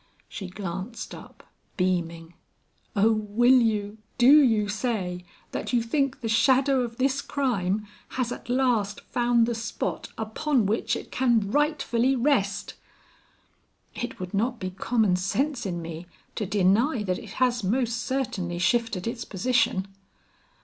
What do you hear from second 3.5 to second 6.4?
you, do you say, that you think the